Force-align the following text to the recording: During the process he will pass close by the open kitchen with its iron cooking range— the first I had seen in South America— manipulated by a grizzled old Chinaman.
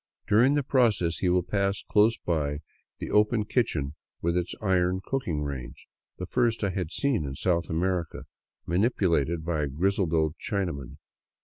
During 0.27 0.55
the 0.55 0.63
process 0.63 1.17
he 1.19 1.29
will 1.29 1.43
pass 1.43 1.83
close 1.83 2.17
by 2.17 2.61
the 2.97 3.11
open 3.11 3.45
kitchen 3.45 3.93
with 4.19 4.35
its 4.35 4.55
iron 4.59 4.99
cooking 5.03 5.43
range— 5.43 5.85
the 6.17 6.25
first 6.25 6.63
I 6.63 6.71
had 6.71 6.89
seen 6.91 7.23
in 7.23 7.35
South 7.35 7.69
America— 7.69 8.23
manipulated 8.65 9.45
by 9.45 9.61
a 9.61 9.67
grizzled 9.67 10.11
old 10.11 10.37
Chinaman. 10.39 10.97